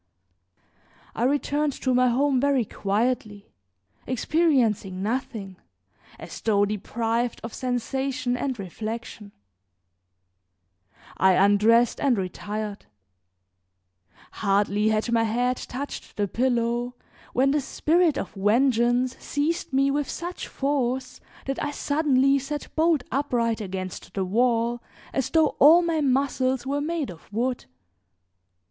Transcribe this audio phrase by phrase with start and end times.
[1.13, 3.51] I returned to my home very quietly,
[4.07, 5.57] experiencing nothing,
[6.17, 9.31] as though deprived of sensation and reflection.
[11.17, 12.87] I undressed and retired;
[14.31, 16.95] hardly had my head touched the pillow
[17.33, 23.03] when the spirit of vengeance seized me with such force that I suddenly sat bolt
[23.11, 24.81] upright against the wall
[25.13, 27.65] as though all my muscles were made of wood.